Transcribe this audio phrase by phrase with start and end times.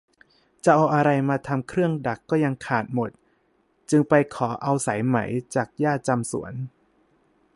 [0.63, 3.11] เอาอะไรมาทำเครื่องดักก็ยังขาดหมด
[3.89, 5.17] จึงไปขอเอาสายไหม
[5.55, 6.53] จากย่าจำสวน